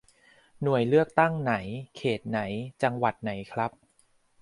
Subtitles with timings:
[0.63, 1.53] หน่วยเลือกตั้งไหน
[1.97, 2.39] เขตไหน
[2.83, 3.71] จังหวัดไหนครับ